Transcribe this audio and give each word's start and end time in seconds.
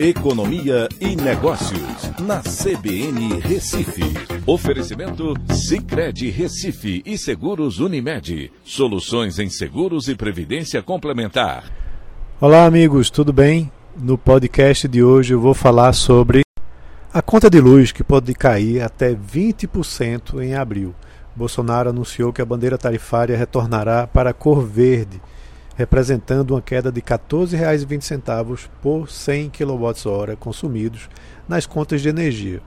Economia 0.00 0.88
e 1.00 1.16
Negócios, 1.16 2.12
na 2.20 2.40
CBN 2.40 3.40
Recife. 3.40 4.04
Oferecimento 4.46 5.34
Cicred 5.52 6.30
Recife 6.30 7.02
e 7.04 7.18
Seguros 7.18 7.80
Unimed. 7.80 8.52
Soluções 8.62 9.40
em 9.40 9.50
seguros 9.50 10.06
e 10.06 10.14
previdência 10.14 10.80
complementar. 10.84 11.64
Olá, 12.40 12.64
amigos, 12.64 13.10
tudo 13.10 13.32
bem? 13.32 13.72
No 13.96 14.16
podcast 14.16 14.86
de 14.86 15.02
hoje 15.02 15.34
eu 15.34 15.40
vou 15.40 15.52
falar 15.52 15.92
sobre 15.92 16.42
a 17.12 17.20
conta 17.20 17.50
de 17.50 17.60
luz 17.60 17.90
que 17.90 18.04
pode 18.04 18.32
cair 18.34 18.80
até 18.80 19.12
20% 19.12 20.40
em 20.40 20.54
abril. 20.54 20.94
Bolsonaro 21.34 21.90
anunciou 21.90 22.32
que 22.32 22.40
a 22.40 22.46
bandeira 22.46 22.78
tarifária 22.78 23.36
retornará 23.36 24.06
para 24.06 24.30
a 24.30 24.34
cor 24.34 24.64
verde 24.64 25.20
representando 25.78 26.50
uma 26.50 26.60
queda 26.60 26.90
de 26.90 26.98
R$ 26.98 27.06
14,20 27.06 28.68
por 28.82 29.08
100 29.08 29.50
kWh 29.50 30.36
consumidos 30.36 31.08
nas 31.48 31.66
contas 31.66 32.02
de 32.02 32.08
energia. 32.08 32.60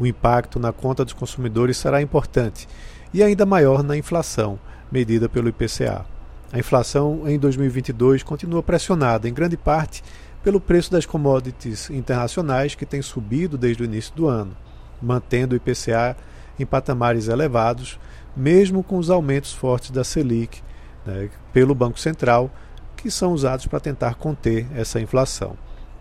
O 0.00 0.06
impacto 0.06 0.58
na 0.58 0.72
conta 0.72 1.04
dos 1.04 1.12
consumidores 1.12 1.76
será 1.76 2.00
importante 2.00 2.66
e 3.12 3.22
ainda 3.22 3.44
maior 3.44 3.82
na 3.82 3.98
inflação, 3.98 4.58
medida 4.90 5.28
pelo 5.28 5.50
IPCA. 5.50 6.06
A 6.50 6.58
inflação 6.58 7.28
em 7.28 7.38
2022 7.38 8.22
continua 8.22 8.62
pressionada, 8.62 9.28
em 9.28 9.34
grande 9.34 9.58
parte, 9.58 10.02
pelo 10.42 10.58
preço 10.58 10.90
das 10.90 11.04
commodities 11.04 11.90
internacionais, 11.90 12.74
que 12.74 12.86
tem 12.86 13.02
subido 13.02 13.58
desde 13.58 13.82
o 13.82 13.84
início 13.84 14.14
do 14.14 14.26
ano, 14.26 14.56
mantendo 15.02 15.52
o 15.52 15.56
IPCA 15.56 16.16
em 16.58 16.64
patamares 16.64 17.28
elevados, 17.28 18.00
mesmo 18.34 18.82
com 18.82 18.96
os 18.96 19.10
aumentos 19.10 19.52
fortes 19.52 19.90
da 19.90 20.02
Selic 20.02 20.62
né, 21.06 21.28
pelo 21.52 21.74
Banco 21.74 21.98
Central, 21.98 22.50
que 22.96 23.10
são 23.10 23.32
usados 23.32 23.66
para 23.66 23.80
tentar 23.80 24.14
conter 24.14 24.66
essa 24.74 25.00
inflação. 25.00 25.56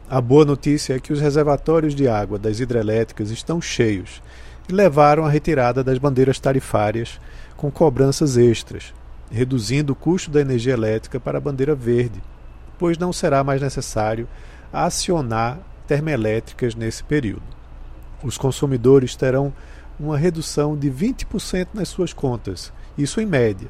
A 0.10 0.22
boa 0.22 0.46
notícia 0.46 0.96
é 0.96 1.00
que 1.00 1.12
os 1.12 1.20
reservatórios 1.20 1.96
de 1.96 2.08
água 2.08 2.38
das 2.38 2.60
hidrelétricas 2.60 3.32
estão 3.32 3.62
cheios 3.62 4.22
e 4.70 4.72
levaram 4.72 5.26
à 5.26 5.30
retirada 5.30 5.84
das 5.84 5.98
bandeiras 5.98 6.40
tarifárias 6.40 7.20
com 7.58 7.72
cobranças 7.72 8.38
extras, 8.38 8.94
reduzindo 9.32 9.94
o 9.94 9.96
custo 9.96 10.30
da 10.30 10.42
energia 10.42 10.74
elétrica 10.74 11.20
para 11.20 11.38
a 11.38 11.42
bandeira 11.42 11.74
verde, 11.74 12.22
pois 12.78 12.98
não 12.98 13.12
será 13.12 13.44
mais 13.44 13.62
necessário 13.62 14.28
acionar 14.72 15.60
termoelétricas 15.88 16.76
nesse 16.76 17.04
período. 17.04 17.44
Os 18.24 18.38
consumidores 18.38 19.16
terão 19.16 19.54
uma 20.00 20.18
redução 20.18 20.78
de 20.78 20.90
20% 20.90 21.70
nas 21.74 21.90
suas 21.90 22.14
contas, 22.14 22.72
isso 22.98 23.20
em 23.22 23.26
média, 23.26 23.70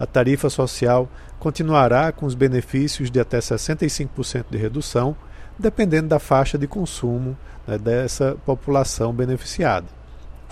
a 0.00 0.06
tarifa 0.06 0.48
social 0.48 1.06
continuará 1.38 2.10
com 2.10 2.24
os 2.24 2.34
benefícios 2.34 3.10
de 3.10 3.20
até 3.20 3.38
65% 3.38 4.46
de 4.50 4.56
redução, 4.56 5.14
dependendo 5.58 6.08
da 6.08 6.18
faixa 6.18 6.56
de 6.56 6.66
consumo 6.66 7.36
né, 7.68 7.76
dessa 7.76 8.34
população 8.46 9.12
beneficiada. 9.12 9.86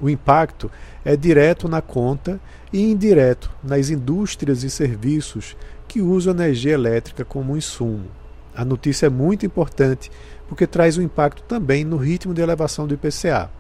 O 0.02 0.10
impacto 0.10 0.70
é 1.02 1.16
direto 1.16 1.66
na 1.66 1.80
conta 1.80 2.38
e 2.70 2.90
indireto 2.90 3.50
nas 3.64 3.88
indústrias 3.88 4.62
e 4.62 4.70
serviços 4.70 5.56
que 5.88 6.02
usam 6.02 6.34
energia 6.34 6.74
elétrica 6.74 7.24
como 7.24 7.56
insumo. 7.56 8.06
A 8.55 8.66
notícia 8.66 9.06
é 9.06 9.10
muito 9.10 9.46
importante 9.46 10.10
porque 10.46 10.66
traz 10.66 10.98
um 10.98 11.02
impacto 11.02 11.42
também 11.44 11.84
no 11.84 11.96
ritmo 11.96 12.34
de 12.34 12.42
elevação 12.42 12.86
do 12.86 12.92
IPCA. 12.94 13.50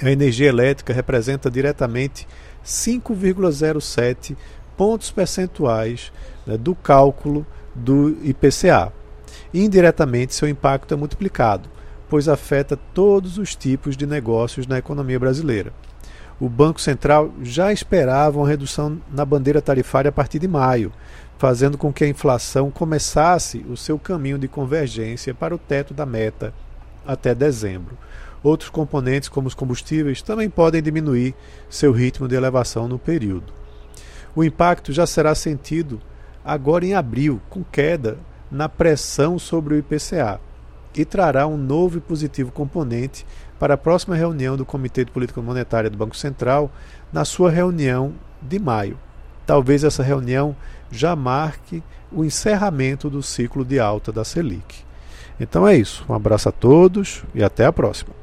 A 0.00 0.10
energia 0.10 0.48
elétrica 0.48 0.92
representa 0.92 1.50
diretamente 1.50 2.26
5,07 2.64 4.36
pontos 4.82 5.12
percentuais 5.12 6.10
né, 6.44 6.58
do 6.58 6.74
cálculo 6.74 7.46
do 7.72 8.16
IPCA. 8.24 8.92
Indiretamente, 9.54 10.34
seu 10.34 10.48
impacto 10.48 10.92
é 10.92 10.96
multiplicado, 10.96 11.68
pois 12.10 12.28
afeta 12.28 12.76
todos 12.92 13.38
os 13.38 13.54
tipos 13.54 13.96
de 13.96 14.08
negócios 14.08 14.66
na 14.66 14.78
economia 14.78 15.20
brasileira. 15.20 15.72
O 16.40 16.48
Banco 16.48 16.80
Central 16.80 17.32
já 17.44 17.72
esperava 17.72 18.40
uma 18.40 18.48
redução 18.48 19.00
na 19.08 19.24
bandeira 19.24 19.62
tarifária 19.62 20.08
a 20.08 20.12
partir 20.12 20.40
de 20.40 20.48
maio, 20.48 20.92
fazendo 21.38 21.78
com 21.78 21.92
que 21.92 22.02
a 22.02 22.08
inflação 22.08 22.68
começasse 22.68 23.58
o 23.70 23.76
seu 23.76 24.00
caminho 24.00 24.36
de 24.36 24.48
convergência 24.48 25.32
para 25.32 25.54
o 25.54 25.58
teto 25.58 25.94
da 25.94 26.04
meta 26.04 26.52
até 27.06 27.36
dezembro. 27.36 27.96
Outros 28.42 28.68
componentes, 28.68 29.28
como 29.28 29.46
os 29.46 29.54
combustíveis, 29.54 30.22
também 30.22 30.50
podem 30.50 30.82
diminuir 30.82 31.36
seu 31.70 31.92
ritmo 31.92 32.26
de 32.26 32.34
elevação 32.34 32.88
no 32.88 32.98
período. 32.98 33.61
O 34.34 34.42
impacto 34.42 34.92
já 34.92 35.06
será 35.06 35.34
sentido 35.34 36.00
agora 36.44 36.84
em 36.84 36.94
abril, 36.94 37.40
com 37.50 37.62
queda 37.62 38.18
na 38.50 38.68
pressão 38.68 39.38
sobre 39.38 39.74
o 39.74 39.78
IPCA, 39.78 40.40
e 40.94 41.04
trará 41.04 41.46
um 41.46 41.56
novo 41.56 41.98
e 41.98 42.00
positivo 42.00 42.52
componente 42.52 43.26
para 43.58 43.74
a 43.74 43.78
próxima 43.78 44.16
reunião 44.16 44.56
do 44.56 44.66
Comitê 44.66 45.04
de 45.04 45.10
Política 45.10 45.40
Monetária 45.40 45.88
do 45.88 45.96
Banco 45.96 46.16
Central, 46.16 46.70
na 47.12 47.24
sua 47.24 47.50
reunião 47.50 48.12
de 48.40 48.58
maio. 48.58 48.98
Talvez 49.46 49.84
essa 49.84 50.02
reunião 50.02 50.54
já 50.90 51.16
marque 51.16 51.82
o 52.10 52.24
encerramento 52.24 53.08
do 53.08 53.22
ciclo 53.22 53.64
de 53.64 53.78
alta 53.78 54.12
da 54.12 54.24
Selic. 54.24 54.84
Então 55.40 55.66
é 55.66 55.76
isso. 55.76 56.04
Um 56.08 56.14
abraço 56.14 56.48
a 56.48 56.52
todos 56.52 57.24
e 57.34 57.42
até 57.42 57.64
a 57.64 57.72
próxima. 57.72 58.21